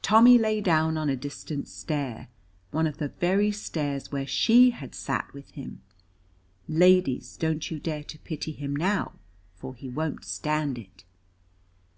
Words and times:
Tommy 0.00 0.38
lay 0.38 0.62
down 0.62 0.96
on 0.96 1.10
a 1.10 1.14
distant 1.14 1.68
stair, 1.68 2.28
one 2.70 2.86
of 2.86 2.96
the 2.96 3.08
very 3.08 3.50
stairs 3.52 4.10
where 4.10 4.26
she 4.26 4.70
had 4.70 4.94
sat 4.94 5.30
with 5.34 5.50
him. 5.50 5.82
Ladies, 6.68 7.36
don't 7.36 7.70
you 7.70 7.78
dare 7.78 8.04
to 8.04 8.18
pity 8.20 8.52
him 8.52 8.74
now, 8.74 9.12
for 9.54 9.74
he 9.74 9.90
won't 9.90 10.24
stand 10.24 10.78
it. 10.78 11.04